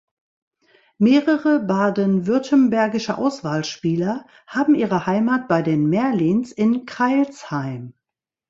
Mehrere 0.97 1.59
baden-württembergische 1.59 3.19
Auswahlspieler 3.19 4.25
haben 4.47 4.73
ihre 4.73 5.05
Heimat 5.05 5.47
bei 5.47 5.61
den 5.61 5.89
Merlins 5.89 6.51
in 6.51 6.87
Crailsheim. 6.87 7.93